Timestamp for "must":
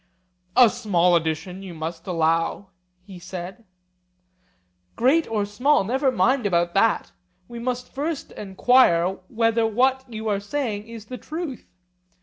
1.75-2.07, 7.59-7.93